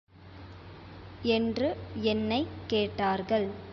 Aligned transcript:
என்று 1.21 1.77
என்னைக் 2.01 2.47
கேட்டார்கள். 2.67 3.47